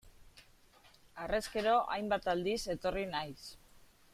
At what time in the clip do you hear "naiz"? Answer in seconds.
3.13-3.39